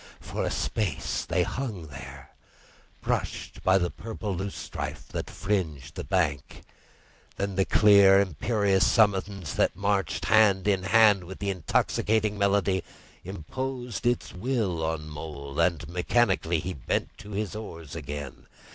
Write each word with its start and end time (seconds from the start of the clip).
For 0.19 0.43
a 0.43 0.49
space 0.49 1.25
they 1.25 1.43
hung 1.43 1.85
there, 1.89 2.31
brushed 3.01 3.61
by 3.61 3.77
the 3.77 3.91
purple 3.91 4.35
loose 4.35 4.55
strife 4.55 5.07
that 5.09 5.29
fringed 5.29 5.93
the 5.93 6.03
bank; 6.03 6.63
then 7.35 7.53
the 7.55 7.65
clear 7.65 8.19
imperious 8.19 8.83
summons 8.83 9.53
that 9.57 9.75
marched 9.75 10.25
hand 10.25 10.67
in 10.67 10.85
hand 10.85 11.25
with 11.25 11.37
the 11.37 11.51
intoxicating 11.51 12.35
melody 12.35 12.83
imposed 13.23 14.07
its 14.07 14.33
will 14.33 14.83
on 14.83 15.07
Mole, 15.07 15.59
and 15.59 15.87
mechanically 15.87 16.59
he 16.59 16.73
bent 16.73 17.15
to 17.19 17.33
his 17.33 17.55
oars 17.55 17.95
again. 17.95 18.47